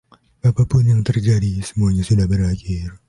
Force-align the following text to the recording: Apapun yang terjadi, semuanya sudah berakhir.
Apapun 0.49 0.83
yang 0.91 1.01
terjadi, 1.09 1.53
semuanya 1.69 2.01
sudah 2.09 2.25
berakhir. 2.31 2.87